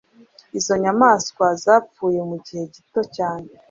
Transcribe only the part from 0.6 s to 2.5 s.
nyamaswa zapfuye mu